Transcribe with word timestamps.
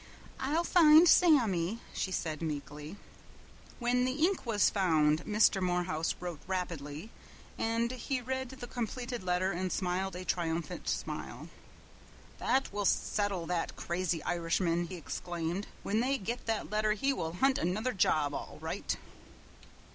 "I'll 0.39 0.63
find 0.63 1.07
Sammy," 1.07 1.77
she 1.93 2.11
said 2.11 2.41
meekly. 2.41 2.97
When 3.77 4.03
the 4.03 4.25
ink 4.25 4.47
was 4.47 4.71
found 4.71 5.23
Mr. 5.25 5.61
Morehouse 5.61 6.15
wrote 6.19 6.39
rapidly, 6.47 7.11
and 7.55 7.91
he 7.91 8.19
read 8.19 8.49
the 8.49 8.65
completed 8.65 9.21
letter 9.21 9.51
and 9.51 9.71
smiled 9.71 10.15
a 10.15 10.25
triumphant 10.25 10.89
smile. 10.89 11.49
"That 12.39 12.73
will 12.73 12.85
settle 12.85 13.45
that 13.45 13.75
crazy 13.75 14.23
Irishman!" 14.23 14.85
he 14.87 14.95
exclaimed. 14.95 15.67
"When 15.83 15.99
they 15.99 16.17
get 16.17 16.47
that 16.47 16.71
letter 16.71 16.93
he 16.93 17.13
will 17.13 17.33
hunt 17.33 17.59
another 17.59 17.93
job, 17.93 18.33
all 18.33 18.57
right!" 18.59 18.97